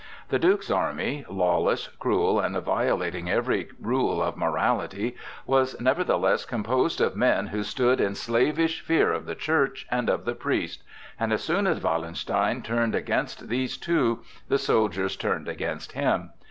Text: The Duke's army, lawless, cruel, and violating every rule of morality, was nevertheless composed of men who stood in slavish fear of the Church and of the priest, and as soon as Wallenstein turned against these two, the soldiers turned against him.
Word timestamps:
The 0.29 0.39
Duke's 0.39 0.71
army, 0.71 1.25
lawless, 1.29 1.89
cruel, 1.99 2.39
and 2.39 2.57
violating 2.57 3.29
every 3.29 3.67
rule 3.79 4.19
of 4.23 4.35
morality, 4.35 5.15
was 5.45 5.79
nevertheless 5.79 6.43
composed 6.43 6.99
of 6.99 7.15
men 7.15 7.45
who 7.45 7.61
stood 7.61 8.01
in 8.01 8.15
slavish 8.15 8.81
fear 8.83 9.13
of 9.13 9.27
the 9.27 9.35
Church 9.35 9.85
and 9.91 10.09
of 10.09 10.25
the 10.25 10.33
priest, 10.33 10.81
and 11.19 11.31
as 11.31 11.43
soon 11.43 11.67
as 11.67 11.83
Wallenstein 11.83 12.63
turned 12.63 12.95
against 12.95 13.47
these 13.47 13.77
two, 13.77 14.21
the 14.47 14.57
soldiers 14.57 15.15
turned 15.15 15.47
against 15.47 15.91
him. 15.91 16.31